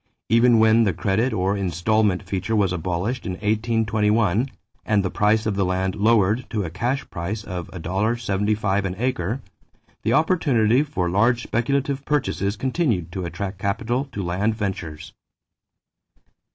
[0.29, 4.49] Even when the credit or installment feature was abolished in 1821
[4.83, 9.43] and the price of the land lowered to a cash price of $1.75 an acre,
[10.01, 15.13] the opportunity for large speculative purchases continued to attract capital to land ventures.